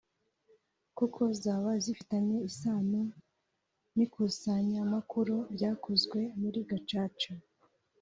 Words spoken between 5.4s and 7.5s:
ryakozwe muri Gacaca